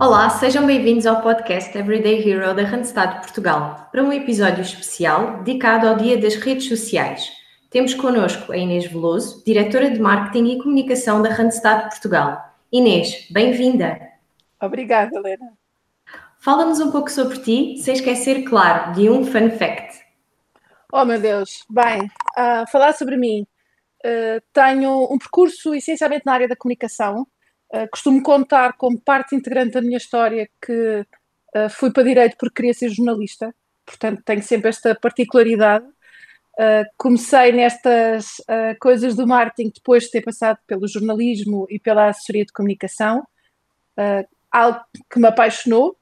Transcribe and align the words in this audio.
Olá, 0.00 0.30
sejam 0.30 0.64
bem-vindos 0.64 1.04
ao 1.04 1.20
podcast 1.20 1.76
Everyday 1.76 2.26
Hero 2.26 2.54
da 2.54 2.62
Randstad 2.62 3.20
Portugal, 3.20 3.86
para 3.92 4.02
um 4.02 4.10
episódio 4.10 4.62
especial 4.62 5.42
dedicado 5.42 5.86
ao 5.86 5.94
Dia 5.94 6.16
das 6.16 6.36
Redes 6.36 6.68
Sociais. 6.68 7.30
Temos 7.68 7.92
connosco 7.92 8.50
a 8.50 8.56
Inês 8.56 8.86
Veloso, 8.86 9.44
diretora 9.44 9.90
de 9.90 10.00
Marketing 10.00 10.52
e 10.52 10.58
Comunicação 10.62 11.20
da 11.20 11.28
Randstad 11.28 11.90
Portugal. 11.90 12.42
Inês, 12.72 13.28
bem-vinda. 13.30 14.00
Obrigada, 14.58 15.14
Helena. 15.18 15.52
Fala-nos 16.38 16.80
um 16.80 16.90
pouco 16.90 17.10
sobre 17.10 17.38
ti, 17.40 17.76
sem 17.76 17.92
esquecer, 17.92 18.44
claro, 18.44 18.94
de 18.94 19.10
um 19.10 19.22
fun 19.22 19.50
fact. 19.50 20.00
Oh, 20.90 21.04
meu 21.04 21.20
Deus. 21.20 21.66
Bem, 21.68 22.04
uh, 22.38 22.66
falar 22.72 22.94
sobre 22.94 23.18
mim. 23.18 23.46
Uh, 24.02 24.40
tenho 24.50 25.12
um 25.12 25.18
percurso 25.18 25.74
essencialmente 25.74 26.24
na 26.24 26.32
área 26.32 26.48
da 26.48 26.56
comunicação. 26.56 27.26
Uh, 27.72 27.88
costumo 27.88 28.20
contar 28.20 28.72
como 28.72 29.00
parte 29.00 29.36
integrante 29.36 29.74
da 29.74 29.80
minha 29.80 29.96
história 29.96 30.50
que 30.60 31.06
uh, 31.56 31.70
fui 31.70 31.92
para 31.92 32.02
direito 32.02 32.36
porque 32.36 32.56
queria 32.56 32.74
ser 32.74 32.88
jornalista, 32.88 33.54
portanto 33.86 34.22
tenho 34.24 34.42
sempre 34.42 34.70
esta 34.70 34.92
particularidade. 34.96 35.86
Uh, 36.58 36.84
comecei 36.98 37.52
nestas 37.52 38.42
coisas 38.80 39.14
do 39.14 39.26
marketing 39.26 39.70
depois 39.72 40.04
de 40.04 40.10
ter 40.10 40.20
passado 40.20 40.58
pelo 40.66 40.86
jornalismo 40.88 41.64
e 41.70 41.78
pela 41.78 42.08
assessoria 42.08 42.44
de 42.44 42.52
comunicação, 42.52 43.24
algo 44.50 44.80
que 45.08 45.18
me 45.20 45.28
apaixonou. 45.28 45.96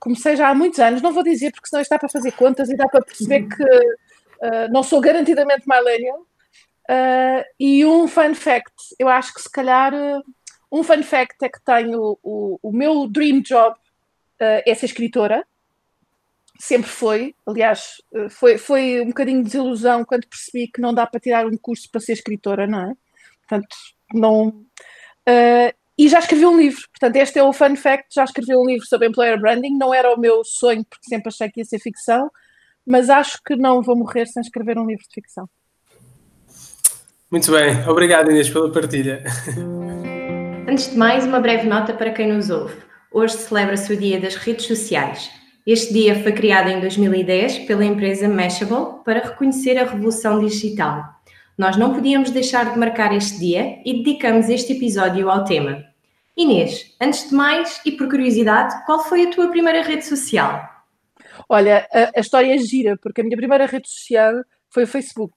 comecei 0.00 0.34
já 0.34 0.48
há 0.48 0.54
muitos 0.54 0.80
anos, 0.80 1.02
não 1.02 1.12
vou 1.12 1.22
dizer 1.22 1.52
porque 1.52 1.68
senão 1.68 1.82
está 1.82 1.98
para 1.98 2.08
fazer 2.08 2.32
contas 2.32 2.68
e 2.70 2.76
dá 2.76 2.88
para 2.88 3.02
perceber 3.02 3.46
que 3.46 4.68
não 4.72 4.82
sou 4.82 5.00
garantidamente 5.00 5.68
millennial. 5.68 6.26
e 7.60 7.84
um 7.84 8.08
fun 8.08 8.34
fact, 8.34 8.74
eu 8.98 9.08
acho 9.08 9.32
que 9.34 9.42
se 9.42 9.52
calhar 9.52 9.92
um 10.70 10.82
fun 10.82 11.02
fact 11.02 11.36
é 11.42 11.48
que 11.48 11.60
tenho 11.64 12.18
o, 12.22 12.58
o 12.62 12.72
meu 12.72 13.08
dream 13.08 13.40
job 13.40 13.74
uh, 13.74 14.62
é 14.66 14.74
ser 14.74 14.86
escritora. 14.86 15.44
Sempre 16.58 16.88
foi. 16.88 17.34
Aliás, 17.46 18.00
uh, 18.12 18.30
foi, 18.30 18.56
foi 18.56 19.00
um 19.00 19.08
bocadinho 19.08 19.38
de 19.38 19.50
desilusão 19.50 20.04
quando 20.04 20.28
percebi 20.28 20.68
que 20.68 20.80
não 20.80 20.94
dá 20.94 21.06
para 21.06 21.18
tirar 21.18 21.46
um 21.46 21.56
curso 21.56 21.90
para 21.90 22.00
ser 22.00 22.12
escritora, 22.12 22.66
não 22.66 22.90
é? 22.90 22.94
Portanto, 23.48 23.76
não. 24.14 24.48
Uh, 25.28 25.74
e 25.98 26.08
já 26.08 26.20
escrevi 26.20 26.46
um 26.46 26.56
livro. 26.56 26.82
Portanto, 26.92 27.16
este 27.16 27.38
é 27.38 27.42
o 27.42 27.52
fun 27.52 27.74
fact. 27.76 28.14
Já 28.14 28.24
escrevi 28.24 28.54
um 28.54 28.64
livro 28.64 28.86
sobre 28.86 29.08
employer 29.08 29.40
branding. 29.40 29.76
Não 29.76 29.92
era 29.92 30.14
o 30.14 30.18
meu 30.18 30.44
sonho, 30.44 30.84
porque 30.88 31.08
sempre 31.08 31.28
achei 31.28 31.50
que 31.50 31.60
ia 31.60 31.64
ser 31.64 31.80
ficção, 31.80 32.30
mas 32.86 33.10
acho 33.10 33.38
que 33.44 33.56
não 33.56 33.82
vou 33.82 33.96
morrer 33.96 34.26
sem 34.26 34.40
escrever 34.40 34.78
um 34.78 34.86
livro 34.86 35.04
de 35.06 35.14
ficção. 35.14 35.48
Muito 37.30 37.50
bem. 37.50 37.86
Obrigado, 37.88 38.30
Inês, 38.30 38.48
pela 38.48 38.72
partilha. 38.72 39.22
Antes 40.70 40.88
de 40.88 40.96
mais, 40.96 41.26
uma 41.26 41.40
breve 41.40 41.66
nota 41.68 41.92
para 41.92 42.12
quem 42.12 42.28
nos 42.28 42.48
ouve. 42.48 42.76
Hoje 43.10 43.34
celebra-se 43.34 43.92
o 43.92 43.96
Dia 43.96 44.20
das 44.20 44.36
Redes 44.36 44.66
Sociais. 44.66 45.28
Este 45.66 45.92
dia 45.92 46.22
foi 46.22 46.30
criado 46.30 46.68
em 46.68 46.78
2010 46.78 47.66
pela 47.66 47.84
empresa 47.84 48.28
Mashable 48.28 49.02
para 49.04 49.18
reconhecer 49.18 49.76
a 49.76 49.82
revolução 49.84 50.38
digital. 50.38 51.02
Nós 51.58 51.76
não 51.76 51.92
podíamos 51.92 52.30
deixar 52.30 52.72
de 52.72 52.78
marcar 52.78 53.12
este 53.12 53.40
dia 53.40 53.82
e 53.84 54.04
dedicamos 54.04 54.48
este 54.48 54.74
episódio 54.74 55.28
ao 55.28 55.42
tema. 55.42 55.82
Inês, 56.36 56.94
antes 57.00 57.28
de 57.28 57.34
mais 57.34 57.80
e 57.84 57.90
por 57.90 58.08
curiosidade, 58.08 58.72
qual 58.86 59.02
foi 59.02 59.26
a 59.26 59.30
tua 59.32 59.48
primeira 59.48 59.82
rede 59.82 60.06
social? 60.06 60.62
Olha, 61.48 61.88
a, 61.92 62.16
a 62.16 62.20
história 62.20 62.54
é 62.54 62.58
gira, 62.58 62.96
porque 63.02 63.22
a 63.22 63.24
minha 63.24 63.36
primeira 63.36 63.66
rede 63.66 63.88
social 63.90 64.34
foi 64.68 64.84
o 64.84 64.86
Facebook. 64.86 65.34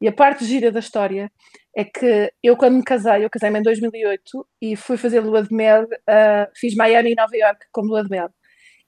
E 0.00 0.08
a 0.08 0.12
parte 0.12 0.44
gira 0.44 0.72
da 0.72 0.80
história 0.80 1.30
é 1.74 1.84
que 1.84 2.32
eu, 2.42 2.56
quando 2.56 2.76
me 2.76 2.84
casei, 2.84 3.24
eu 3.24 3.30
casei-me 3.30 3.58
em 3.58 3.62
2008 3.62 4.46
e 4.60 4.76
fui 4.76 4.96
fazer 4.96 5.20
lua 5.20 5.42
de 5.42 5.54
mel, 5.54 5.84
uh, 5.84 6.50
fiz 6.54 6.74
Miami 6.74 7.12
e 7.12 7.14
Nova 7.14 7.36
York 7.36 7.66
como 7.72 7.88
lua 7.88 8.02
de 8.02 8.10
mel. 8.10 8.28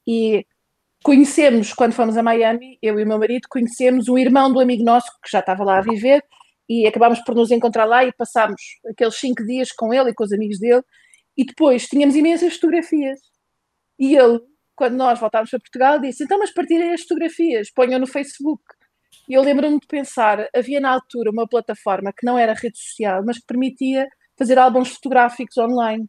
E 0.06 0.46
conhecemos, 1.02 1.72
quando 1.72 1.92
fomos 1.94 2.16
a 2.16 2.22
Miami, 2.22 2.78
eu 2.82 2.98
e 2.98 3.04
o 3.04 3.06
meu 3.06 3.18
marido, 3.18 3.48
conhecemos 3.48 4.08
um 4.08 4.18
irmão 4.18 4.52
do 4.52 4.60
amigo 4.60 4.84
nosso 4.84 5.10
que 5.22 5.30
já 5.30 5.40
estava 5.40 5.64
lá 5.64 5.78
a 5.78 5.82
viver 5.82 6.22
e 6.68 6.86
acabámos 6.86 7.20
por 7.24 7.34
nos 7.34 7.50
encontrar 7.50 7.84
lá 7.86 8.04
e 8.04 8.12
passámos 8.12 8.60
aqueles 8.86 9.16
cinco 9.16 9.44
dias 9.44 9.72
com 9.72 9.92
ele 9.92 10.10
e 10.10 10.14
com 10.14 10.24
os 10.24 10.32
amigos 10.32 10.58
dele. 10.58 10.82
E 11.36 11.44
depois 11.44 11.86
tínhamos 11.86 12.14
imensas 12.16 12.54
fotografias. 12.54 13.18
E 13.98 14.16
ele, 14.16 14.40
quando 14.76 14.94
nós 14.94 15.18
voltámos 15.18 15.50
para 15.50 15.58
Portugal, 15.58 15.98
disse: 15.98 16.24
Então, 16.24 16.38
mas 16.38 16.52
partilhem 16.52 16.92
as 16.92 17.02
fotografias, 17.02 17.70
ponham 17.72 17.98
no 17.98 18.06
Facebook. 18.06 18.62
E 19.28 19.34
eu 19.34 19.42
lembro-me 19.42 19.78
de 19.78 19.86
pensar, 19.86 20.48
havia 20.54 20.80
na 20.80 20.90
altura 20.90 21.30
uma 21.30 21.48
plataforma 21.48 22.12
que 22.12 22.24
não 22.26 22.38
era 22.38 22.54
rede 22.54 22.78
social, 22.78 23.22
mas 23.24 23.38
que 23.38 23.46
permitia 23.46 24.08
fazer 24.36 24.58
álbuns 24.58 24.90
fotográficos 24.90 25.56
online. 25.58 26.06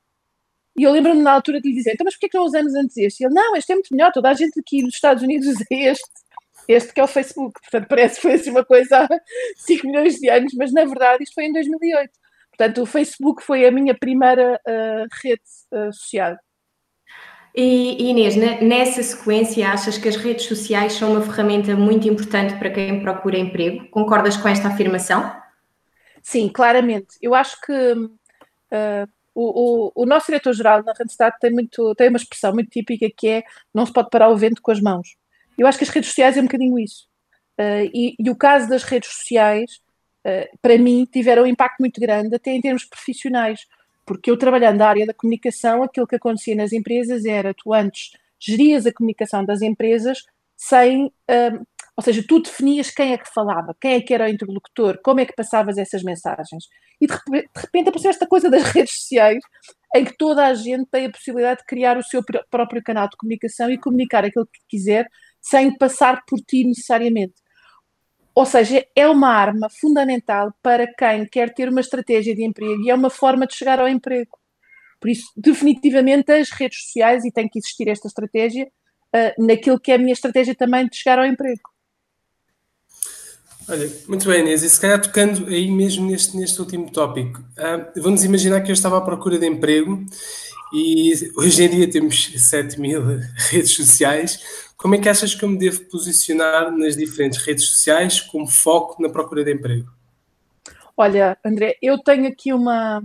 E 0.78 0.84
eu 0.84 0.92
lembro-me 0.92 1.22
na 1.22 1.32
altura 1.32 1.62
de 1.62 1.70
lhe 1.70 1.76
dizer, 1.76 1.94
então 1.94 2.04
mas 2.04 2.16
porquê 2.16 2.30
que 2.30 2.38
não 2.38 2.46
usamos 2.46 2.76
antes 2.76 2.98
este? 2.98 3.22
E 3.22 3.26
ele, 3.26 3.34
não, 3.34 3.56
este 3.56 3.72
é 3.72 3.76
muito 3.76 3.96
melhor, 3.96 4.12
toda 4.12 4.30
a 4.30 4.34
gente 4.34 4.60
aqui 4.60 4.82
nos 4.82 4.96
Estados 4.96 5.24
Unidos 5.24 5.48
usa 5.48 5.64
este, 5.72 6.10
este 6.68 6.94
que 6.94 7.00
é 7.00 7.04
o 7.04 7.08
Facebook. 7.08 7.60
Portanto, 7.62 7.88
parece 7.88 8.16
que 8.16 8.22
foi 8.24 8.34
assim 8.34 8.52
uma 8.52 8.66
coisa 8.66 9.04
há 9.04 9.08
5 9.58 9.88
milhões 9.88 10.16
de 10.16 10.30
anos, 10.30 10.54
mas 10.56 10.74
na 10.74 10.84
verdade 10.84 11.24
isto 11.24 11.34
foi 11.34 11.46
em 11.46 11.54
2008. 11.54 12.12
Portanto, 12.58 12.82
o 12.82 12.86
Facebook 12.86 13.44
foi 13.44 13.66
a 13.66 13.72
minha 13.72 13.94
primeira 13.98 14.60
uh, 14.68 15.08
rede 15.22 15.42
uh, 15.74 15.94
social. 15.94 16.38
E 17.58 18.10
Inês, 18.10 18.36
nessa 18.36 19.02
sequência, 19.02 19.70
achas 19.70 19.98
que 19.98 20.10
as 20.10 20.18
redes 20.18 20.46
sociais 20.46 20.92
são 20.92 21.14
uma 21.14 21.22
ferramenta 21.22 21.74
muito 21.74 22.06
importante 22.06 22.54
para 22.60 22.70
quem 22.70 23.02
procura 23.02 23.38
emprego? 23.38 23.88
Concordas 23.90 24.36
com 24.36 24.50
esta 24.50 24.68
afirmação? 24.68 25.34
Sim, 26.22 26.50
claramente. 26.50 27.16
Eu 27.22 27.34
acho 27.34 27.56
que 27.62 27.72
uh, 27.72 29.08
o, 29.34 29.92
o, 29.94 30.04
o, 30.04 30.06
nosso 30.06 30.26
diretor-geral 30.26 30.84
na 30.84 30.92
Randstad 31.00 31.34
tem, 31.40 31.50
muito, 31.50 31.96
tem 31.96 32.10
uma 32.10 32.18
expressão 32.18 32.54
muito 32.54 32.70
típica 32.70 33.10
que 33.16 33.28
é 33.28 33.44
não 33.74 33.86
se 33.86 33.94
pode 33.94 34.10
parar 34.10 34.28
o 34.28 34.36
vento 34.36 34.62
com 34.62 34.72
as 34.72 34.82
mãos. 34.82 35.16
Eu 35.58 35.66
acho 35.66 35.78
que 35.78 35.86
as 35.86 35.90
redes 35.90 36.10
sociais 36.10 36.36
é 36.36 36.42
um 36.42 36.46
bocadinho 36.46 36.78
isso. 36.78 37.08
Uh, 37.58 37.90
e, 37.94 38.16
e, 38.20 38.30
o 38.30 38.36
caso 38.36 38.68
das 38.68 38.84
redes 38.84 39.10
sociais, 39.14 39.80
uh, 40.28 40.58
para 40.62 40.78
mim, 40.78 41.06
tiveram 41.06 41.44
um 41.44 41.48
impacto 41.48 41.80
muito 41.80 42.02
grande, 42.02 42.36
até 42.36 42.52
em 42.52 42.60
termos 42.60 42.84
profissionais 42.84 43.62
porque 44.06 44.30
eu 44.30 44.38
trabalhando 44.38 44.78
na 44.78 44.88
área 44.88 45.06
da 45.06 45.14
comunicação, 45.14 45.84
aquilo 45.84 46.08
que 46.08 46.16
acontecia 46.16 46.56
nas 46.56 46.72
empresas 46.72 47.26
era 47.26 47.54
tu 47.54 47.74
antes 47.74 48.12
gerias 48.40 48.86
a 48.86 48.94
comunicação 48.94 49.44
das 49.44 49.62
empresas 49.62 50.20
sem, 50.56 51.06
um, 51.30 51.66
ou 51.98 52.04
seja, 52.04 52.24
tu 52.28 52.42
definias 52.42 52.92
quem 52.92 53.14
é 53.14 53.18
que 53.18 53.34
falava, 53.34 53.76
quem 53.80 53.96
é 53.96 54.02
que 54.02 54.14
era 54.14 54.26
o 54.26 54.30
interlocutor, 54.30 55.00
como 55.04 55.20
é 55.20 55.26
que 55.26 55.36
passavas 55.36 55.78
essas 55.78 56.04
mensagens. 56.04 56.66
E 57.02 57.08
de 57.08 57.14
repente, 57.14 57.50
de 57.54 57.62
repente 57.62 57.90
apareceu 57.90 58.12
esta 58.12 58.28
coisa 58.28 58.50
das 58.50 58.64
redes 58.72 58.94
sociais, 58.96 59.40
em 59.96 60.06
que 60.06 60.16
toda 60.18 60.46
a 60.46 60.54
gente 60.54 60.86
tem 60.92 61.06
a 61.06 61.12
possibilidade 61.12 61.62
de 61.62 61.66
criar 61.66 61.98
o 61.98 62.04
seu 62.04 62.22
próprio 62.50 62.84
canal 62.84 63.10
de 63.10 63.18
comunicação 63.18 63.70
e 63.70 63.78
comunicar 63.78 64.26
aquilo 64.26 64.46
que 64.46 64.60
quiser, 64.70 65.08
sem 65.42 65.76
passar 65.78 66.24
por 66.28 66.40
ti 66.40 66.64
necessariamente. 66.66 67.36
Ou 68.36 68.46
seja, 68.46 68.86
é 68.94 69.08
uma 69.08 69.30
arma 69.30 69.70
fundamental 69.70 70.54
para 70.62 70.86
quem 70.86 71.26
quer 71.26 71.54
ter 71.54 71.70
uma 71.70 71.80
estratégia 71.80 72.36
de 72.36 72.44
emprego 72.44 72.82
e 72.84 72.90
é 72.90 72.94
uma 72.94 73.10
forma 73.10 73.48
de 73.48 73.56
chegar 73.56 73.80
ao 73.80 73.88
emprego. 73.88 74.38
Por 75.00 75.10
isso, 75.10 75.32
definitivamente, 75.38 76.32
as 76.34 76.50
redes 76.50 76.84
sociais, 76.84 77.24
e 77.24 77.32
tem 77.32 77.48
que 77.48 77.60
existir 77.60 77.88
esta 77.88 78.08
estratégia, 78.10 78.66
uh, 78.66 79.46
naquilo 79.46 79.80
que 79.80 79.92
é 79.92 79.96
a 79.96 79.98
minha 79.98 80.12
estratégia 80.12 80.54
também 80.54 80.86
de 80.86 80.98
chegar 80.98 81.18
ao 81.18 81.26
emprego. 81.26 81.62
Olha, 83.70 83.90
muito 84.08 84.28
bem, 84.28 84.42
Inês, 84.42 84.64
e 84.64 84.70
se 84.70 84.80
calhar 84.80 85.02
tocando 85.02 85.48
aí 85.48 85.72
mesmo 85.72 86.06
neste, 86.06 86.36
neste 86.38 86.60
último 86.60 86.92
tópico, 86.92 87.40
uh, 87.40 88.02
vamos 88.02 88.24
imaginar 88.24 88.62
que 88.62 88.70
eu 88.70 88.74
estava 88.74 88.98
à 88.98 89.02
procura 89.02 89.40
de 89.40 89.48
emprego 89.48 90.06
e 90.74 91.14
hoje 91.38 91.64
em 91.64 91.70
dia 91.70 91.90
temos 91.90 92.34
7 92.36 92.80
mil 92.80 93.02
redes 93.50 93.72
sociais. 93.72 94.40
Como 94.78 94.96
é 94.96 95.00
que 95.00 95.10
achas 95.10 95.34
que 95.34 95.44
eu 95.44 95.50
me 95.50 95.58
devo 95.58 95.86
posicionar 95.86 96.72
nas 96.72 96.96
diferentes 96.96 97.40
redes 97.40 97.68
sociais 97.70 98.20
com 98.20 98.46
foco 98.46 99.02
na 99.02 99.10
procura 99.10 99.44
de 99.44 99.54
emprego? 99.54 99.90
Olha, 100.98 101.38
André, 101.44 101.78
eu 101.82 101.98
tenho 101.98 102.28
aqui 102.28 102.54
uma. 102.54 103.04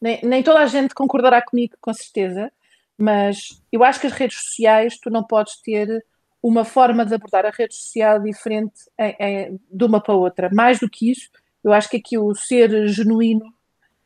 Nem, 0.00 0.20
nem 0.22 0.42
toda 0.42 0.60
a 0.60 0.66
gente 0.66 0.94
concordará 0.94 1.42
comigo, 1.42 1.74
com 1.80 1.92
certeza, 1.92 2.52
mas 2.96 3.62
eu 3.72 3.82
acho 3.82 4.00
que 4.00 4.06
as 4.06 4.12
redes 4.12 4.38
sociais 4.38 4.98
tu 4.98 5.10
não 5.10 5.24
podes 5.24 5.60
ter 5.60 6.04
uma 6.42 6.64
forma 6.64 7.04
de 7.04 7.14
abordar 7.14 7.44
a 7.46 7.50
rede 7.50 7.74
social 7.74 8.20
diferente 8.20 8.74
em, 8.98 9.16
em, 9.18 9.60
de 9.70 9.84
uma 9.84 10.00
para 10.00 10.14
outra. 10.14 10.48
Mais 10.52 10.78
do 10.78 10.88
que 10.88 11.10
isso, 11.10 11.28
eu 11.64 11.72
acho 11.72 11.88
que 11.88 11.96
aqui 11.96 12.16
o 12.16 12.34
ser 12.34 12.88
genuíno 12.88 13.52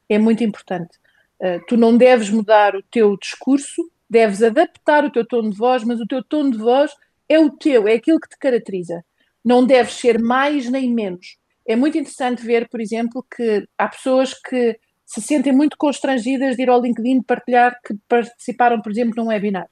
é 0.09 0.19
muito 0.19 0.43
importante. 0.43 0.99
Uh, 1.41 1.61
tu 1.67 1.77
não 1.77 1.97
deves 1.97 2.31
mudar 2.31 2.75
o 2.75 2.83
teu 2.83 3.17
discurso, 3.17 3.83
deves 4.13 4.43
adaptar 4.43 5.07
o 5.07 5.11
teu 5.11 5.27
tom 5.27 5.49
de 5.49 5.57
voz, 5.57 5.85
mas 5.85 5.99
o 5.99 6.07
teu 6.07 6.23
tom 6.23 6.51
de 6.51 6.59
voz 6.59 6.93
é 7.27 7.39
o 7.39 7.49
teu, 7.49 7.89
é 7.89 7.95
aquilo 7.95 8.21
que 8.21 8.29
te 8.29 8.37
caracteriza. 8.37 9.03
Não 9.43 9.65
deves 9.65 9.95
ser 9.95 10.21
mais 10.21 10.69
nem 10.69 10.93
menos. 10.93 11.39
É 11.67 11.75
muito 11.75 11.97
interessante 11.97 12.45
ver, 12.45 12.69
por 12.69 12.79
exemplo, 12.79 13.25
que 13.35 13.67
há 13.79 13.89
pessoas 13.89 14.35
que 14.35 14.79
se 15.07 15.23
sentem 15.23 15.51
muito 15.51 15.79
constrangidas 15.79 16.57
de 16.57 16.63
ir 16.63 16.69
ao 16.69 16.83
LinkedIn 16.83 17.23
partilhar 17.23 17.75
que 17.83 17.95
participaram, 18.07 18.83
por 18.83 18.93
exemplo, 18.93 19.15
num 19.17 19.31
webinar. 19.31 19.69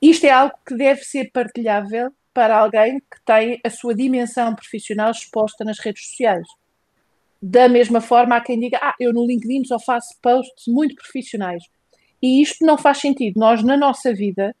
Isto 0.00 0.26
é 0.26 0.30
algo 0.30 0.54
que 0.64 0.76
deve 0.76 1.02
ser 1.02 1.28
partilhável 1.32 2.12
para 2.32 2.56
alguém 2.56 3.00
que 3.00 3.24
tem 3.24 3.60
a 3.64 3.70
sua 3.70 3.92
dimensão 3.92 4.54
profissional 4.54 5.10
exposta 5.10 5.64
nas 5.64 5.80
redes 5.80 6.06
sociais. 6.10 6.46
Da 7.42 7.68
mesma 7.68 8.00
forma, 8.00 8.36
há 8.36 8.40
quem 8.40 8.60
diga: 8.60 8.78
Ah, 8.80 8.94
eu 9.00 9.12
no 9.12 9.26
LinkedIn 9.26 9.64
só 9.64 9.80
faço 9.80 10.14
posts 10.22 10.66
muito 10.68 10.94
profissionais. 10.94 11.64
E 12.26 12.42
isto 12.42 12.66
não 12.66 12.76
faz 12.76 12.98
sentido. 12.98 13.38
Nós, 13.38 13.62
na 13.62 13.76
nossa 13.76 14.12
vida, 14.12 14.52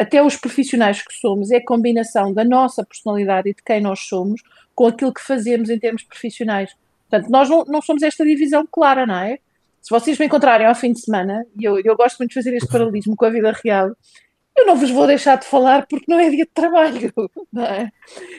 até 0.00 0.22
os 0.22 0.36
profissionais 0.36 1.02
que 1.02 1.12
somos, 1.12 1.50
é 1.50 1.58
a 1.58 1.64
combinação 1.64 2.32
da 2.32 2.42
nossa 2.42 2.82
personalidade 2.82 3.50
e 3.50 3.54
de 3.54 3.62
quem 3.62 3.78
nós 3.78 4.00
somos 4.00 4.40
com 4.74 4.86
aquilo 4.86 5.12
que 5.12 5.20
fazemos 5.20 5.68
em 5.68 5.78
termos 5.78 6.02
profissionais. 6.02 6.74
Portanto, 7.10 7.30
nós 7.30 7.50
não, 7.50 7.62
não 7.66 7.82
somos 7.82 8.02
esta 8.02 8.24
divisão 8.24 8.66
clara, 8.66 9.04
não 9.04 9.18
é? 9.18 9.38
Se 9.82 9.90
vocês 9.90 10.18
me 10.18 10.24
encontrarem 10.24 10.66
ao 10.66 10.74
fim 10.74 10.94
de 10.94 11.00
semana, 11.00 11.44
e 11.60 11.64
eu, 11.64 11.78
eu 11.78 11.94
gosto 11.94 12.16
muito 12.18 12.30
de 12.30 12.34
fazer 12.36 12.54
este 12.54 12.70
paralelismo 12.70 13.14
com 13.14 13.26
a 13.26 13.30
vida 13.30 13.52
real, 13.62 13.94
eu 14.56 14.64
não 14.64 14.76
vos 14.76 14.90
vou 14.90 15.06
deixar 15.06 15.36
de 15.36 15.44
falar 15.44 15.86
porque 15.86 16.06
não 16.08 16.18
é 16.18 16.30
dia 16.30 16.46
de 16.46 16.52
trabalho, 16.54 17.12
não 17.52 17.64
é? 17.64 17.90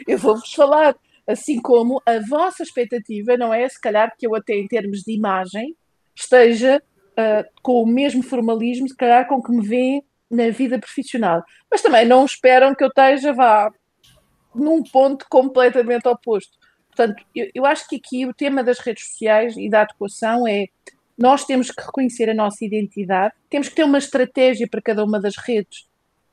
Eu 0.08 0.18
vou-vos 0.18 0.52
falar, 0.54 0.96
assim 1.28 1.62
como 1.62 2.02
a 2.04 2.20
vossa 2.28 2.64
expectativa 2.64 3.38
não 3.38 3.54
é, 3.54 3.70
se 3.70 3.80
calhar, 3.80 4.12
que 4.18 4.26
eu 4.26 4.34
até 4.34 4.56
em 4.56 4.68
termos 4.68 5.02
de 5.02 5.12
imagem 5.12 5.76
esteja 6.16 6.82
uh, 7.18 7.46
com 7.62 7.82
o 7.82 7.88
mesmo 7.88 8.24
formalismo, 8.24 8.88
se 8.88 8.96
calhar, 8.96 9.28
com 9.28 9.42
que 9.42 9.52
me 9.52 9.66
vêem 9.66 10.04
na 10.30 10.50
vida 10.50 10.80
profissional. 10.80 11.44
Mas 11.70 11.82
também 11.82 12.06
não 12.06 12.26
esperam 12.26 12.74
que 12.76 12.84
eu 12.84 12.88
esteja, 12.88 13.34
vá, 13.34 13.72
num 14.54 14.84
ponto 14.84 15.26
completamente 15.30 16.08
oposto. 16.08 16.58
Portanto, 16.88 17.24
eu, 17.36 17.50
eu 17.54 17.66
acho 17.66 17.88
que 17.88 17.98
aqui 17.98 18.26
o 18.26 18.34
tema 18.34 18.64
das 18.64 18.80
redes 18.80 19.08
sociais 19.08 19.56
e 19.58 19.70
da 19.70 19.82
adequação 19.82 20.48
é 20.48 20.68
nós 21.18 21.46
temos 21.46 21.72
que 21.72 21.82
reconhecer 21.82 22.30
a 22.30 22.34
nossa 22.34 22.64
identidade, 22.66 23.34
temos 23.50 23.70
que 23.70 23.76
ter 23.76 23.84
uma 23.84 23.98
estratégia 23.98 24.68
para 24.70 24.82
cada 24.82 25.04
uma 25.04 25.20
das 25.20 25.38
redes 25.38 25.88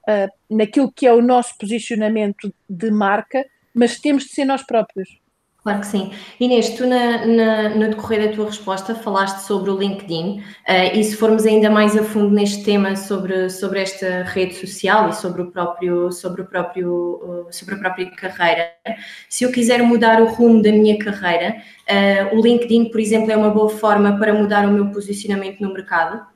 uh, 0.08 0.28
naquilo 0.50 0.90
que 0.90 1.06
é 1.06 1.12
o 1.12 1.22
nosso 1.22 1.56
posicionamento 1.56 2.52
de 2.68 2.90
marca, 2.90 3.46
mas 3.74 4.00
temos 4.00 4.24
de 4.24 4.30
ser 4.30 4.44
nós 4.44 4.62
próprios. 4.64 5.21
Claro 5.62 5.78
que 5.78 5.86
sim. 5.86 6.10
Inês, 6.40 6.70
tu 6.70 6.84
na, 6.84 7.24
na, 7.24 7.68
no 7.68 7.88
decorrer 7.90 8.28
da 8.28 8.34
tua 8.34 8.46
resposta 8.46 8.96
falaste 8.96 9.46
sobre 9.46 9.70
o 9.70 9.78
LinkedIn 9.78 10.40
uh, 10.40 10.96
e 10.96 11.04
se 11.04 11.14
formos 11.16 11.46
ainda 11.46 11.70
mais 11.70 11.96
a 11.96 12.02
fundo 12.02 12.34
neste 12.34 12.64
tema 12.64 12.96
sobre, 12.96 13.48
sobre 13.48 13.80
esta 13.80 14.24
rede 14.24 14.54
social 14.54 15.08
e 15.08 15.12
sobre 15.12 15.42
o 15.42 15.52
próprio, 15.52 16.10
sobre 16.10 16.42
o 16.42 16.46
próprio, 16.46 17.46
uh, 17.46 17.52
sobre 17.52 17.76
a 17.76 17.78
própria 17.78 18.10
carreira, 18.10 18.72
se 19.28 19.44
eu 19.44 19.52
quiser 19.52 19.80
mudar 19.84 20.20
o 20.20 20.26
rumo 20.26 20.60
da 20.60 20.72
minha 20.72 20.98
carreira, 20.98 21.62
uh, 21.88 22.36
o 22.36 22.42
LinkedIn, 22.42 22.90
por 22.90 22.98
exemplo, 22.98 23.30
é 23.30 23.36
uma 23.36 23.50
boa 23.50 23.68
forma 23.68 24.18
para 24.18 24.34
mudar 24.34 24.66
o 24.66 24.72
meu 24.72 24.90
posicionamento 24.90 25.60
no 25.60 25.72
mercado? 25.72 26.26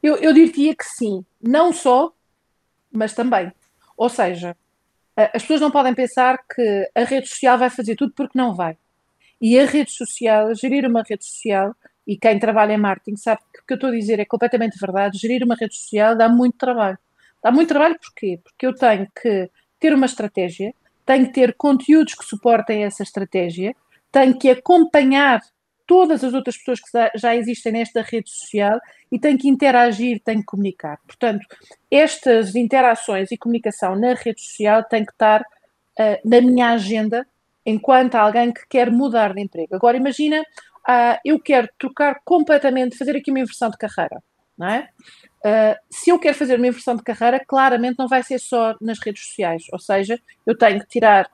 Eu, 0.00 0.14
eu 0.18 0.32
diria 0.32 0.76
que 0.76 0.84
sim, 0.84 1.24
não 1.42 1.72
só, 1.72 2.12
mas 2.92 3.14
também. 3.14 3.52
Ou 3.96 4.08
seja, 4.08 4.56
as 5.26 5.42
pessoas 5.42 5.60
não 5.60 5.70
podem 5.70 5.94
pensar 5.94 6.38
que 6.38 6.90
a 6.94 7.02
rede 7.02 7.28
social 7.28 7.58
vai 7.58 7.70
fazer 7.70 7.96
tudo 7.96 8.12
porque 8.14 8.38
não 8.38 8.54
vai. 8.54 8.76
E 9.40 9.58
a 9.58 9.66
rede 9.66 9.90
social, 9.90 10.54
gerir 10.54 10.86
uma 10.86 11.02
rede 11.02 11.24
social, 11.24 11.74
e 12.06 12.16
quem 12.16 12.38
trabalha 12.38 12.72
em 12.72 12.78
marketing 12.78 13.16
sabe 13.16 13.40
que 13.52 13.60
o 13.60 13.66
que 13.66 13.72
eu 13.72 13.76
estou 13.76 13.90
a 13.90 13.92
dizer 13.92 14.20
é 14.20 14.24
completamente 14.24 14.78
verdade, 14.78 15.18
gerir 15.18 15.44
uma 15.44 15.56
rede 15.56 15.74
social 15.74 16.16
dá 16.16 16.28
muito 16.28 16.56
trabalho. 16.56 16.98
Dá 17.42 17.50
muito 17.50 17.68
trabalho 17.68 17.96
porquê? 18.00 18.40
Porque 18.42 18.66
eu 18.66 18.74
tenho 18.74 19.06
que 19.20 19.50
ter 19.78 19.92
uma 19.92 20.06
estratégia, 20.06 20.72
tenho 21.04 21.26
que 21.26 21.32
ter 21.32 21.54
conteúdos 21.54 22.14
que 22.14 22.24
suportem 22.24 22.84
essa 22.84 23.02
estratégia, 23.02 23.74
tenho 24.10 24.38
que 24.38 24.50
acompanhar 24.50 25.40
todas 25.88 26.22
as 26.22 26.34
outras 26.34 26.58
pessoas 26.58 26.80
que 26.80 27.18
já 27.18 27.34
existem 27.34 27.72
nesta 27.72 28.02
rede 28.02 28.30
social 28.30 28.78
e 29.10 29.18
tem 29.18 29.38
que 29.38 29.48
interagir, 29.48 30.20
tem 30.22 30.40
que 30.40 30.44
comunicar. 30.44 30.98
Portanto, 31.06 31.46
estas 31.90 32.54
interações 32.54 33.32
e 33.32 33.38
comunicação 33.38 33.98
na 33.98 34.12
rede 34.12 34.42
social 34.42 34.84
tem 34.84 35.02
que 35.02 35.12
estar 35.12 35.40
uh, 35.40 36.28
na 36.28 36.42
minha 36.42 36.72
agenda 36.72 37.26
enquanto 37.64 38.16
alguém 38.16 38.52
que 38.52 38.68
quer 38.68 38.90
mudar 38.90 39.32
de 39.32 39.40
emprego. 39.40 39.74
Agora, 39.74 39.96
imagina, 39.96 40.42
uh, 40.42 41.18
eu 41.24 41.40
quero 41.40 41.66
trocar 41.78 42.20
completamente, 42.22 42.98
fazer 42.98 43.16
aqui 43.16 43.30
uma 43.30 43.40
inversão 43.40 43.70
de 43.70 43.78
carreira, 43.78 44.22
não 44.58 44.68
é? 44.68 44.90
Uh, 45.38 45.74
se 45.88 46.10
eu 46.10 46.18
quero 46.18 46.36
fazer 46.36 46.56
uma 46.56 46.66
inversão 46.66 46.96
de 46.96 47.02
carreira, 47.02 47.42
claramente 47.46 47.98
não 47.98 48.08
vai 48.08 48.22
ser 48.22 48.38
só 48.38 48.76
nas 48.78 48.98
redes 48.98 49.26
sociais, 49.26 49.62
ou 49.72 49.78
seja, 49.78 50.20
eu 50.46 50.56
tenho 50.56 50.80
que 50.80 50.88
tirar 50.88 51.30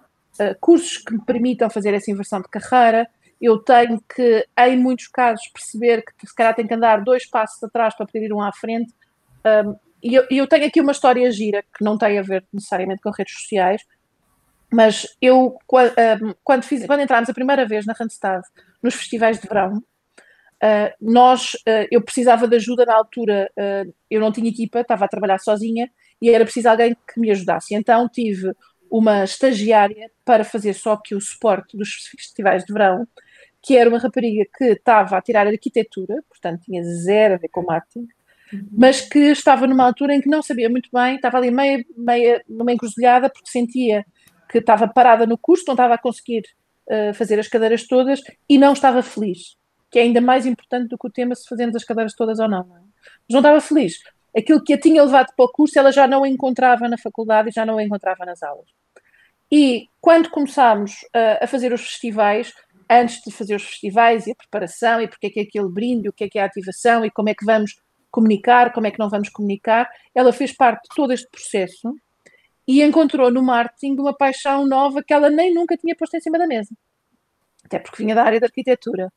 cursos 0.60 0.98
que 0.98 1.14
me 1.14 1.24
permitam 1.24 1.70
fazer 1.70 1.94
essa 1.94 2.10
inversão 2.10 2.40
de 2.40 2.48
carreira, 2.48 3.08
eu 3.40 3.58
tenho 3.58 4.02
que, 4.14 4.46
em 4.58 4.76
muitos 4.76 5.08
casos, 5.08 5.46
perceber 5.48 6.02
que 6.19 6.26
se 6.26 6.34
calhar 6.34 6.54
tenho 6.54 6.69
que 6.69 6.75
andar 6.75 7.02
dois 7.02 7.28
passos 7.28 7.62
atrás 7.62 7.94
para 7.96 8.06
poder 8.06 8.26
ir 8.26 8.32
um 8.32 8.40
à 8.40 8.52
frente. 8.52 8.92
Um, 9.44 9.76
e 10.02 10.14
eu, 10.14 10.26
eu, 10.31 10.46
tenho 10.46 10.66
aqui 10.66 10.81
uma 10.81 10.92
história 10.92 11.31
gira 11.31 11.62
que 11.62 11.82
não 11.82 11.96
tem 11.96 12.19
a 12.19 12.22
ver 12.22 12.44
necessariamente 12.52 13.00
com 13.02 13.10
redes 13.10 13.34
sociais, 13.34 13.82
mas 14.72 15.06
eu, 15.20 15.56
quando, 15.66 16.62
fiz, 16.62 16.86
quando 16.86 17.00
entrámos 17.00 17.31
a 17.31 17.34
primeira 17.34 17.64
vez 17.64 17.86
na 17.86 17.92
Randstad, 17.92 18.42
nos 18.82 18.94
festivais 18.94 19.40
de 19.40 19.46
verão, 19.46 19.78
uh, 19.78 20.92
nós, 21.00 21.54
uh, 21.54 21.86
eu 21.90 22.02
precisava 22.02 22.48
de 22.48 22.56
ajuda 22.56 22.84
na 22.84 22.94
altura, 22.94 23.50
uh, 23.56 23.94
eu 24.10 24.20
não 24.20 24.32
tinha 24.32 24.50
equipa, 24.50 24.81
estava 24.81 25.04
a 25.04 25.08
trabalhar 25.08 25.38
sozinha 25.38 25.90
e 26.20 26.28
era 26.28 26.44
preciso 26.44 26.69
alguém 26.69 26.94
que 26.94 27.20
me 27.20 27.31
ajudasse. 27.31 27.75
Então 27.75 28.08
tive 28.08 28.52
uma 28.90 29.25
estagiária 29.25 30.10
para 30.25 30.44
fazer 30.44 30.75
só 30.75 30.96
que 30.96 31.14
o 31.14 31.20
suporte 31.20 31.76
dos 31.76 31.90
festivais 32.10 32.64
de 32.64 32.72
verão 32.72 33.06
que 33.64 33.76
era 33.76 33.88
uma 33.88 33.99
rapariga 33.99 34.44
que 34.56 34.64
estava 34.64 35.16
a 35.16 35.22
tirar 35.22 35.46
arquitetura, 35.46 36.22
portanto 36.28 36.61
tinha 36.64 36.84
zero 36.84 37.34
a 37.34 37.37
ver 37.38 37.49
com 37.49 37.62
marketing, 37.62 38.06
uhum. 38.52 38.69
mas 38.70 39.00
que 39.00 39.19
estava 39.19 39.66
numa 39.66 39.84
altura 39.84 40.14
em 40.14 40.20
que 40.20 40.28
não 40.28 40.43
sabia 40.43 40.69
muito 40.69 40.90
bem, 40.93 41.16
estava 41.16 41.38
ali 41.38 41.50
meia, 41.50 41.82
meia, 41.96 42.44
numa 42.46 42.72
encruzilhada 42.72 43.31
porque 43.31 43.50
sentia 43.50 44.05
que 44.50 44.58
estava 44.58 44.87
parada 44.87 45.26
no 45.26 45.38
curso, 45.38 45.64
não 45.66 45.72
estava 45.72 45.94
a 45.94 45.99
conseguir 45.99 46.43
uh, 46.88 47.14
fazer 47.14 47.40
as 47.40 47.49
cadeiras 47.49 47.87
todas 47.87 48.20
e 48.46 48.58
não 48.58 48.75
estava 48.75 49.02
feliz, 49.02 49.56
que 49.90 49.99
é 49.99 50.02
ainda 50.02 50.20
mais 50.20 50.44
importante 50.44 50.88
do 50.88 50.99
que 50.99 51.06
o 51.06 51.10
tema 51.10 51.34
se 51.34 51.49
fazemos 51.49 51.75
as 51.75 51.84
cadeiras 51.84 52.14
todas 52.14 52.38
ou 52.38 52.49
não. 52.49 52.64
não 52.64 52.76
é? 52.76 52.81
Mas 52.81 53.31
não 53.31 53.38
estava 53.38 53.60
feliz. 53.62 53.94
Aquilo 54.37 54.62
que 54.62 54.75
a 54.75 54.78
tinha 54.78 55.02
levado 55.02 55.32
para 55.34 55.46
o 55.46 55.49
curso, 55.49 55.78
ela 55.78 55.90
já 55.90 56.06
não 56.06 56.26
encontrava 56.26 56.87
na 56.87 56.99
faculdade 56.99 57.49
e 57.49 57.52
já 57.52 57.64
não 57.64 57.81
encontrava 57.81 58.26
nas 58.26 58.43
aulas. 58.43 58.69
E 59.50 59.88
quando 60.00 60.28
começámos 60.28 60.93
uh, 61.14 61.43
a 61.43 61.46
fazer 61.46 61.72
os 61.72 61.81
festivais, 61.81 62.52
antes 62.90 63.20
de 63.22 63.31
fazer 63.32 63.54
os 63.54 63.64
festivais 63.64 64.26
e 64.26 64.32
a 64.32 64.34
preparação 64.34 65.00
e 65.00 65.08
porque 65.08 65.26
é 65.26 65.31
que 65.31 65.40
é 65.40 65.42
aquele 65.42 65.69
brinde, 65.69 66.08
o 66.08 66.12
que 66.12 66.25
é 66.25 66.28
que 66.28 66.38
é 66.38 66.42
a 66.42 66.46
ativação 66.46 67.04
e 67.04 67.10
como 67.10 67.28
é 67.28 67.34
que 67.34 67.44
vamos 67.44 67.76
comunicar, 68.10 68.72
como 68.72 68.86
é 68.86 68.90
que 68.90 68.98
não 68.98 69.08
vamos 69.08 69.28
comunicar. 69.28 69.88
Ela 70.14 70.32
fez 70.32 70.52
parte 70.52 70.88
de 70.88 70.94
todo 70.94 71.12
este 71.12 71.28
processo 71.28 71.94
e 72.66 72.82
encontrou 72.82 73.31
no 73.31 73.42
marketing 73.42 73.96
uma 73.98 74.16
paixão 74.16 74.66
nova 74.66 75.02
que 75.02 75.12
ela 75.12 75.28
nem 75.28 75.52
nunca 75.52 75.76
tinha 75.76 75.96
posto 75.96 76.16
em 76.16 76.20
cima 76.20 76.38
da 76.38 76.46
mesa. 76.46 76.75
Até 77.64 77.78
porque 77.78 78.02
vinha 78.02 78.14
da 78.14 78.22
área 78.22 78.40
da 78.40 78.46
arquitetura. 78.46 79.12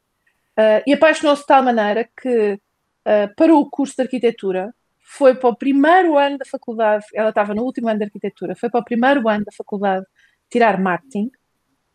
Uh, 0.57 0.81
e 0.87 0.93
apaixonou-se 0.93 1.43
de 1.43 1.47
tal 1.47 1.61
maneira 1.61 2.09
que 2.19 2.53
uh, 2.53 3.35
parou 3.35 3.61
o 3.61 3.69
curso 3.69 3.95
de 3.95 4.01
arquitetura, 4.01 4.73
foi 4.99 5.35
para 5.35 5.49
o 5.49 5.55
primeiro 5.55 6.17
ano 6.17 6.37
da 6.37 6.45
faculdade, 6.45 7.05
ela 7.13 7.29
estava 7.29 7.53
no 7.53 7.63
último 7.63 7.87
ano 7.87 7.99
de 7.99 8.05
arquitetura, 8.05 8.55
foi 8.55 8.69
para 8.69 8.81
o 8.81 8.83
primeiro 8.83 9.29
ano 9.29 9.45
da 9.45 9.51
faculdade 9.51 10.05
tirar 10.49 10.79
marketing, 10.79 11.31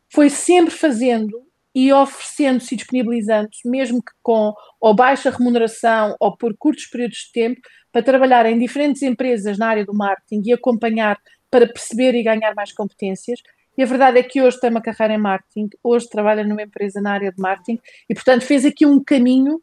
foi 0.08 0.30
sempre 0.30 0.72
fazendo 0.72 1.44
e 1.74 1.92
oferecendo-se 1.92 2.74
e 2.74 2.76
disponibilizando-se, 2.76 3.68
mesmo 3.68 4.02
que 4.02 4.12
com 4.22 4.52
ou 4.80 4.94
baixa 4.94 5.30
remuneração 5.30 6.16
ou 6.20 6.36
por 6.36 6.54
curtos 6.56 6.86
períodos 6.86 7.18
de 7.18 7.32
tempo, 7.32 7.60
para 7.90 8.02
trabalhar 8.02 8.46
em 8.46 8.58
diferentes 8.58 9.02
empresas 9.02 9.58
na 9.58 9.68
área 9.68 9.84
do 9.84 9.94
marketing 9.94 10.42
e 10.44 10.52
acompanhar 10.52 11.18
para 11.50 11.66
perceber 11.66 12.14
e 12.14 12.22
ganhar 12.22 12.54
mais 12.54 12.72
competências. 12.72 13.40
E 13.76 13.82
a 13.82 13.86
verdade 13.86 14.18
é 14.18 14.22
que 14.22 14.40
hoje 14.40 14.60
tem 14.60 14.70
uma 14.70 14.82
carreira 14.82 15.14
em 15.14 15.18
marketing, 15.18 15.68
hoje 15.82 16.08
trabalha 16.08 16.44
numa 16.44 16.62
empresa 16.62 17.00
na 17.00 17.12
área 17.12 17.32
de 17.32 17.40
marketing 17.40 17.78
e, 18.08 18.14
portanto, 18.14 18.44
fez 18.44 18.64
aqui 18.64 18.84
um 18.84 19.02
caminho 19.02 19.60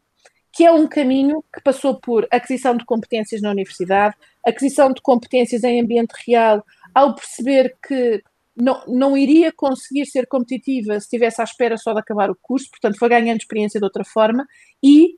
que 0.52 0.64
é 0.64 0.72
um 0.72 0.86
caminho 0.86 1.44
que 1.54 1.62
passou 1.62 2.00
por 2.00 2.26
aquisição 2.30 2.76
de 2.76 2.84
competências 2.84 3.40
na 3.40 3.50
universidade, 3.50 4.16
aquisição 4.44 4.92
de 4.92 5.00
competências 5.00 5.62
em 5.62 5.80
ambiente 5.80 6.12
real, 6.26 6.64
ao 6.92 7.14
perceber 7.14 7.76
que 7.86 8.20
não, 8.60 8.82
não 8.86 9.16
iria 9.16 9.52
conseguir 9.52 10.06
ser 10.06 10.26
competitiva 10.26 10.94
se 10.94 11.06
estivesse 11.06 11.40
à 11.40 11.44
espera 11.44 11.76
só 11.76 11.92
de 11.92 12.00
acabar 12.00 12.30
o 12.30 12.36
curso, 12.40 12.70
portanto 12.70 12.98
foi 12.98 13.08
ganhando 13.08 13.38
experiência 13.38 13.80
de 13.80 13.84
outra 13.84 14.04
forma 14.04 14.46
e 14.82 15.16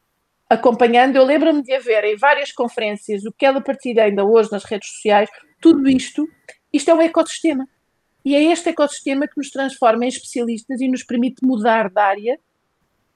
acompanhando, 0.49 1.17
eu 1.17 1.25
lembro-me 1.25 1.63
de 1.63 1.73
haver 1.73 2.05
em 2.05 2.17
várias 2.17 2.53
conferências, 2.53 3.25
o 3.25 3.33
que 3.33 3.47
ela 3.47 3.61
partilha 3.61 4.05
ainda 4.05 4.25
hoje 4.25 4.53
nas 4.53 4.65
redes 4.65 4.91
sociais, 4.91 5.31
tudo 5.61 5.89
isto, 5.89 6.29
isto 6.73 6.91
é 6.91 6.95
um 6.95 7.01
ecossistema. 7.01 7.67
E 8.25 8.37
é 8.37 8.43
este 8.53 8.69
ecossistema 8.69 9.27
que 9.27 9.37
nos 9.37 9.51
transforma 9.51 10.05
em 10.05 10.09
especialistas 10.09 10.81
e 10.81 10.89
nos 10.89 11.03
permite 11.03 11.45
mudar 11.45 11.89
de 11.89 12.01
área 12.01 12.39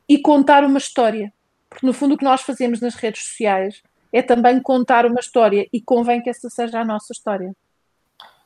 e 0.08 0.18
contar 0.18 0.64
uma 0.64 0.78
história. 0.78 1.32
Porque 1.68 1.86
no 1.86 1.92
fundo 1.92 2.14
o 2.14 2.18
que 2.18 2.24
nós 2.24 2.40
fazemos 2.40 2.80
nas 2.80 2.94
redes 2.94 3.22
sociais 3.22 3.82
é 4.12 4.22
também 4.22 4.60
contar 4.60 5.04
uma 5.04 5.20
história 5.20 5.68
e 5.72 5.80
convém 5.80 6.22
que 6.22 6.30
essa 6.30 6.48
seja 6.48 6.80
a 6.80 6.84
nossa 6.84 7.12
história. 7.12 7.54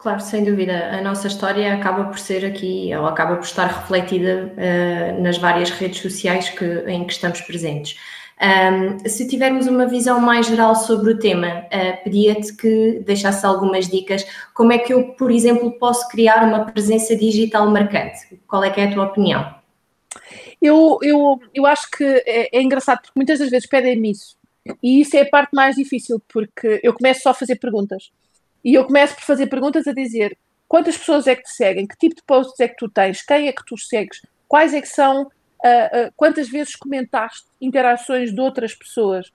Claro, 0.00 0.20
sem 0.20 0.42
dúvida. 0.42 0.96
A 0.96 1.02
nossa 1.02 1.26
história 1.26 1.74
acaba 1.74 2.04
por 2.04 2.18
ser 2.18 2.42
aqui, 2.42 2.90
ou 2.96 3.04
acaba 3.04 3.36
por 3.36 3.44
estar 3.44 3.66
refletida 3.66 4.50
uh, 4.56 5.22
nas 5.22 5.36
várias 5.36 5.68
redes 5.68 6.00
sociais 6.00 6.48
que, 6.48 6.64
em 6.86 7.04
que 7.04 7.12
estamos 7.12 7.42
presentes. 7.42 7.98
Um, 8.40 9.06
se 9.06 9.28
tivermos 9.28 9.66
uma 9.66 9.86
visão 9.86 10.18
mais 10.18 10.46
geral 10.46 10.74
sobre 10.74 11.12
o 11.12 11.18
tema, 11.18 11.66
uh, 11.66 12.02
pedia-te 12.02 12.56
que 12.56 13.02
deixasse 13.04 13.44
algumas 13.44 13.88
dicas. 13.88 14.26
Como 14.54 14.72
é 14.72 14.78
que 14.78 14.90
eu, 14.90 15.12
por 15.12 15.30
exemplo, 15.30 15.70
posso 15.72 16.08
criar 16.08 16.44
uma 16.44 16.64
presença 16.64 17.14
digital 17.14 17.70
marcante? 17.70 18.40
Qual 18.48 18.64
é 18.64 18.70
que 18.70 18.80
é 18.80 18.84
a 18.84 18.94
tua 18.94 19.04
opinião? 19.04 19.54
Eu, 20.62 20.98
eu, 21.02 21.38
eu 21.54 21.66
acho 21.66 21.90
que 21.90 22.04
é, 22.26 22.56
é 22.56 22.62
engraçado, 22.62 23.02
porque 23.02 23.12
muitas 23.16 23.38
das 23.38 23.50
vezes 23.50 23.68
pedem-me 23.68 24.12
isso. 24.12 24.34
E 24.82 25.02
isso 25.02 25.14
é 25.14 25.20
a 25.20 25.28
parte 25.28 25.54
mais 25.54 25.76
difícil, 25.76 26.22
porque 26.26 26.80
eu 26.82 26.94
começo 26.94 27.20
só 27.20 27.30
a 27.30 27.34
fazer 27.34 27.56
perguntas. 27.56 28.10
E 28.64 28.74
eu 28.74 28.84
começo 28.84 29.14
por 29.14 29.24
fazer 29.24 29.46
perguntas 29.46 29.86
a 29.86 29.92
dizer 29.92 30.36
quantas 30.68 30.96
pessoas 30.96 31.26
é 31.26 31.34
que 31.34 31.42
te 31.42 31.50
seguem, 31.50 31.86
que 31.86 31.96
tipo 31.96 32.14
de 32.14 32.22
posts 32.22 32.60
é 32.60 32.68
que 32.68 32.76
tu 32.76 32.88
tens, 32.88 33.22
quem 33.22 33.48
é 33.48 33.52
que 33.52 33.64
tu 33.64 33.76
segues, 33.76 34.20
quais 34.46 34.72
é 34.74 34.80
que 34.80 34.88
são, 34.88 35.22
uh, 35.22 35.26
uh, 35.26 36.12
quantas 36.16 36.48
vezes 36.48 36.76
comentaste 36.76 37.46
interações 37.60 38.32
de 38.32 38.40
outras 38.40 38.74
pessoas, 38.74 39.32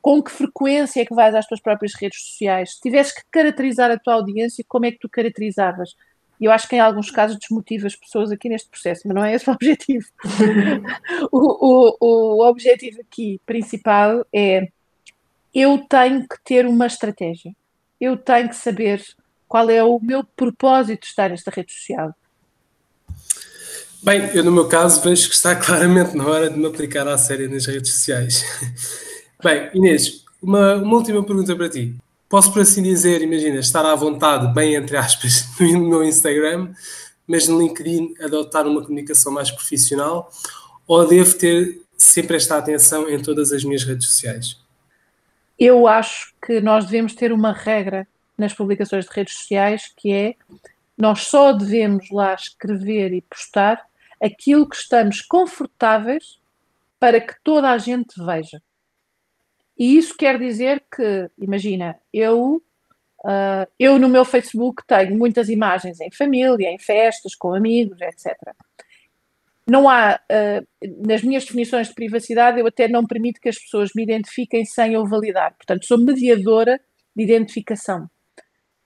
com 0.00 0.22
que 0.22 0.30
frequência 0.30 1.02
é 1.02 1.04
que 1.04 1.14
vais 1.14 1.34
às 1.34 1.46
tuas 1.46 1.60
próprias 1.60 1.92
redes 1.94 2.22
sociais. 2.22 2.74
Se 2.74 2.80
tivesses 2.80 3.12
que 3.12 3.22
caracterizar 3.30 3.90
a 3.90 3.98
tua 3.98 4.14
audiência, 4.14 4.64
como 4.66 4.86
é 4.86 4.90
que 4.90 4.98
tu 4.98 5.08
caracterizavas? 5.08 5.94
E 6.40 6.46
eu 6.46 6.52
acho 6.52 6.66
que 6.66 6.76
em 6.76 6.80
alguns 6.80 7.10
casos 7.10 7.38
desmotiva 7.38 7.86
as 7.86 7.94
pessoas 7.94 8.32
aqui 8.32 8.48
neste 8.48 8.70
processo, 8.70 9.02
mas 9.04 9.14
não 9.14 9.24
é 9.24 9.34
esse 9.34 9.48
o 9.48 9.52
objetivo. 9.52 10.06
o, 11.30 11.98
o, 12.00 12.38
o 12.38 12.48
objetivo 12.48 13.02
aqui 13.02 13.38
principal 13.44 14.24
é 14.32 14.68
eu 15.54 15.78
tenho 15.86 16.26
que 16.26 16.36
ter 16.42 16.66
uma 16.66 16.86
estratégia. 16.86 17.52
Eu 18.00 18.16
tenho 18.16 18.48
que 18.48 18.56
saber 18.56 19.04
qual 19.46 19.68
é 19.68 19.82
o 19.82 20.00
meu 20.00 20.24
propósito 20.24 21.02
de 21.02 21.06
estar 21.08 21.30
nesta 21.30 21.50
rede 21.50 21.72
social. 21.72 22.14
Bem, 24.02 24.30
eu 24.34 24.42
no 24.42 24.50
meu 24.50 24.66
caso 24.68 25.02
vejo 25.02 25.28
que 25.28 25.34
está 25.34 25.54
claramente 25.56 26.16
na 26.16 26.26
hora 26.26 26.48
de 26.48 26.58
me 26.58 26.66
aplicar 26.66 27.06
à 27.06 27.18
série 27.18 27.48
nas 27.48 27.66
redes 27.66 27.92
sociais. 27.92 28.44
Bem, 29.42 29.70
Inês, 29.74 30.24
uma, 30.40 30.76
uma 30.76 30.96
última 30.96 31.22
pergunta 31.22 31.54
para 31.54 31.68
ti 31.68 31.94
posso, 32.30 32.52
por 32.52 32.62
assim 32.62 32.80
dizer, 32.80 33.20
imagina, 33.20 33.58
estar 33.58 33.84
à 33.84 33.94
vontade, 33.96 34.54
bem 34.54 34.76
entre 34.76 34.96
aspas, 34.96 35.44
no 35.58 35.88
meu 35.88 36.04
Instagram, 36.04 36.72
mas 37.26 37.48
no 37.48 37.60
LinkedIn 37.60 38.14
adotar 38.20 38.66
uma 38.66 38.80
comunicação 38.80 39.32
mais 39.32 39.50
profissional, 39.50 40.30
ou 40.86 41.06
devo 41.06 41.34
ter 41.34 41.82
sempre 41.98 42.36
esta 42.36 42.56
atenção 42.56 43.10
em 43.10 43.20
todas 43.20 43.52
as 43.52 43.64
minhas 43.64 43.82
redes 43.82 44.06
sociais? 44.06 44.59
Eu 45.60 45.86
acho 45.86 46.34
que 46.42 46.58
nós 46.58 46.86
devemos 46.86 47.14
ter 47.14 47.32
uma 47.32 47.52
regra 47.52 48.08
nas 48.36 48.54
publicações 48.54 49.04
de 49.04 49.12
redes 49.12 49.34
sociais 49.34 49.92
que 49.94 50.10
é 50.10 50.34
nós 50.96 51.26
só 51.26 51.52
devemos 51.52 52.10
lá 52.10 52.34
escrever 52.34 53.12
e 53.12 53.20
postar 53.20 53.86
aquilo 54.20 54.66
que 54.66 54.76
estamos 54.76 55.20
confortáveis 55.20 56.40
para 56.98 57.20
que 57.20 57.34
toda 57.44 57.70
a 57.70 57.76
gente 57.76 58.22
veja. 58.24 58.62
E 59.78 59.96
isso 59.96 60.16
quer 60.16 60.38
dizer 60.38 60.82
que, 60.94 61.30
imagina, 61.38 61.98
eu, 62.12 62.62
uh, 63.24 63.66
eu 63.78 63.98
no 63.98 64.08
meu 64.08 64.24
Facebook 64.24 64.82
tenho 64.86 65.16
muitas 65.16 65.48
imagens 65.48 66.00
em 66.00 66.10
família, 66.10 66.70
em 66.70 66.78
festas, 66.78 67.34
com 67.34 67.54
amigos, 67.54 67.98
etc. 68.00 68.36
Não 69.70 69.88
há, 69.88 70.18
uh, 70.18 71.06
nas 71.06 71.22
minhas 71.22 71.44
definições 71.44 71.86
de 71.86 71.94
privacidade, 71.94 72.58
eu 72.58 72.66
até 72.66 72.88
não 72.88 73.06
permito 73.06 73.40
que 73.40 73.48
as 73.48 73.56
pessoas 73.56 73.90
me 73.94 74.02
identifiquem 74.02 74.64
sem 74.64 74.94
eu 74.94 75.06
validar. 75.06 75.54
Portanto, 75.54 75.86
sou 75.86 75.96
mediadora 75.96 76.80
de 77.14 77.22
identificação. 77.22 78.10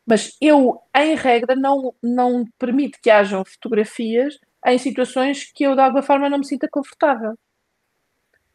Mas 0.07 0.37
eu, 0.43 0.79
em 0.95 1.15
regra, 1.15 1.57
não, 1.57 1.95
não 2.03 2.45
permito 2.59 2.99
que 3.03 3.09
hajam 3.09 3.43
fotografias 3.47 4.39
em 4.67 4.77
situações 4.77 5.51
que 5.55 5.65
eu, 5.65 5.75
de 5.75 5.81
alguma 5.81 6.03
forma, 6.03 6.29
não 6.29 6.37
me 6.37 6.47
sinta 6.47 6.69
confortável. 6.71 7.33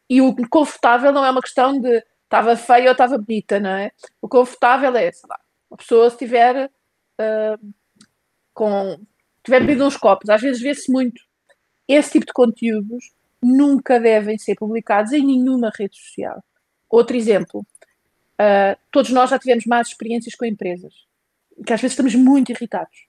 E 0.08 0.22
o 0.22 0.32
confortável 0.48 1.12
não 1.12 1.24
é 1.24 1.32
uma 1.32 1.42
questão 1.42 1.80
de 1.80 2.00
estava 2.22 2.56
feia 2.56 2.86
ou 2.86 2.92
estava 2.92 3.18
bonita, 3.18 3.58
não 3.58 3.70
é? 3.70 3.90
O 4.22 4.28
confortável 4.28 4.94
é, 4.94 5.10
sei 5.10 5.28
lá, 5.28 5.40
a 5.72 5.76
pessoa 5.76 6.08
se 6.08 6.18
tiver 6.18 6.66
uh, 6.66 7.74
com 8.54 9.04
tiver 9.42 9.60
bebido 9.60 9.84
uns 9.84 9.96
copos, 9.96 10.30
às 10.30 10.40
vezes 10.40 10.62
vê-se 10.62 10.92
muito. 10.92 11.20
Esse 11.92 12.12
tipo 12.12 12.26
de 12.26 12.32
conteúdos 12.32 13.10
nunca 13.42 13.98
devem 13.98 14.38
ser 14.38 14.54
publicados 14.54 15.12
em 15.12 15.26
nenhuma 15.26 15.72
rede 15.76 15.96
social. 15.96 16.40
Outro 16.88 17.16
exemplo, 17.16 17.66
uh, 18.40 18.78
todos 18.92 19.10
nós 19.10 19.28
já 19.28 19.40
tivemos 19.40 19.66
más 19.66 19.88
experiências 19.88 20.36
com 20.36 20.44
empresas, 20.44 20.94
que 21.66 21.72
às 21.72 21.80
vezes 21.80 21.94
estamos 21.94 22.14
muito 22.14 22.52
irritados. 22.52 23.08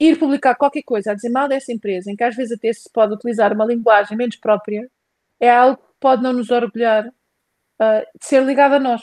Ir 0.00 0.18
publicar 0.18 0.56
qualquer 0.56 0.82
coisa 0.82 1.12
a 1.12 1.14
dizer 1.14 1.28
mal 1.28 1.46
dessa 1.46 1.72
empresa, 1.72 2.10
em 2.10 2.16
que 2.16 2.24
às 2.24 2.34
vezes 2.34 2.58
até 2.58 2.72
se 2.72 2.90
pode 2.90 3.14
utilizar 3.14 3.52
uma 3.52 3.64
linguagem 3.64 4.16
menos 4.16 4.34
própria, 4.34 4.90
é 5.38 5.48
algo 5.48 5.76
que 5.76 5.94
pode 6.00 6.20
não 6.20 6.32
nos 6.32 6.50
orgulhar 6.50 7.06
uh, 7.06 8.18
de 8.18 8.26
ser 8.26 8.42
ligado 8.42 8.72
a 8.72 8.80
nós. 8.80 9.00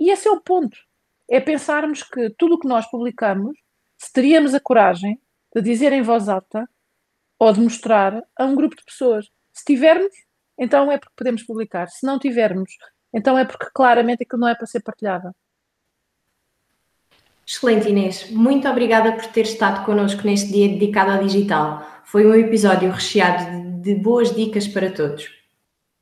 E 0.00 0.10
esse 0.10 0.26
é 0.26 0.32
o 0.32 0.40
ponto. 0.40 0.76
É 1.30 1.38
pensarmos 1.38 2.02
que 2.02 2.28
tudo 2.30 2.56
o 2.56 2.58
que 2.58 2.66
nós 2.66 2.90
publicamos, 2.90 3.56
se 3.96 4.12
teríamos 4.12 4.52
a 4.52 4.58
coragem 4.58 5.20
de 5.54 5.62
dizer 5.62 5.92
em 5.92 6.02
voz 6.02 6.28
alta 6.28 6.68
ou 7.38 7.52
de 7.52 7.60
mostrar 7.60 8.22
a 8.36 8.44
um 8.44 8.54
grupo 8.54 8.76
de 8.76 8.84
pessoas. 8.84 9.28
Se 9.52 9.64
tivermos, 9.64 10.12
então 10.58 10.90
é 10.90 10.98
porque 10.98 11.14
podemos 11.16 11.42
publicar. 11.42 11.88
Se 11.88 12.04
não 12.04 12.18
tivermos, 12.18 12.70
então 13.12 13.38
é 13.38 13.44
porque 13.44 13.66
claramente 13.72 14.22
aquilo 14.22 14.40
não 14.40 14.48
é 14.48 14.54
para 14.54 14.66
ser 14.66 14.80
partilhado. 14.80 15.34
Excelente, 17.46 17.88
Inês. 17.88 18.30
Muito 18.30 18.68
obrigada 18.68 19.12
por 19.12 19.26
ter 19.28 19.42
estado 19.42 19.84
connosco 19.86 20.22
neste 20.26 20.52
dia 20.52 20.68
dedicado 20.68 21.12
ao 21.12 21.24
digital. 21.24 22.02
Foi 22.04 22.26
um 22.26 22.34
episódio 22.34 22.90
recheado 22.90 23.80
de 23.80 23.94
boas 23.94 24.34
dicas 24.34 24.68
para 24.68 24.90
todos. 24.90 25.30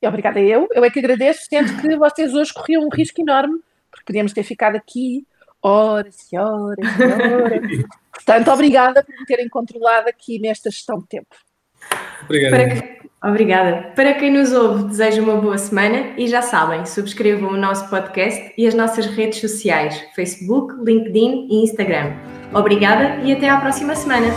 E 0.01 0.07
obrigada 0.07 0.39
eu. 0.39 0.67
Eu 0.73 0.83
é 0.83 0.89
que 0.89 0.99
agradeço, 0.99 1.45
sendo 1.47 1.81
que 1.81 1.95
vocês 1.95 2.33
hoje 2.33 2.53
corriam 2.53 2.83
um 2.83 2.89
risco 2.89 3.21
enorme, 3.21 3.59
porque 3.89 4.05
podíamos 4.05 4.33
ter 4.33 4.43
ficado 4.43 4.75
aqui 4.75 5.25
horas 5.67 6.31
e 6.31 6.37
horas 6.37 6.77
e 6.99 7.33
horas. 7.33 7.85
Portanto, 8.13 8.51
obrigada 8.51 9.03
por 9.03 9.15
me 9.17 9.25
terem 9.25 9.49
controlado 9.49 10.09
aqui 10.09 10.39
nesta 10.39 10.71
gestão 10.71 10.99
de 10.99 11.07
tempo. 11.07 11.35
Obrigado. 12.23 12.51
Para, 12.51 13.29
obrigada. 13.29 13.91
Para 13.95 14.13
quem 14.15 14.31
nos 14.31 14.51
ouve, 14.51 14.85
desejo 14.85 15.23
uma 15.23 15.35
boa 15.35 15.57
semana 15.57 16.13
e 16.17 16.27
já 16.27 16.41
sabem, 16.41 16.85
subscrevam 16.85 17.51
o 17.51 17.57
nosso 17.57 17.89
podcast 17.89 18.53
e 18.57 18.67
as 18.67 18.73
nossas 18.73 19.05
redes 19.05 19.39
sociais, 19.39 20.03
Facebook, 20.15 20.73
LinkedIn 20.83 21.47
e 21.49 21.63
Instagram. 21.63 22.13
Obrigada 22.53 23.21
e 23.23 23.31
até 23.31 23.49
à 23.49 23.59
próxima 23.59 23.95
semana. 23.95 24.27